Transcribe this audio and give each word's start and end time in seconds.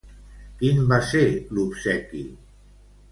Quin 0.61 0.79
va 0.93 0.97
ser 1.09 1.21
l'obsequi? 1.57 2.23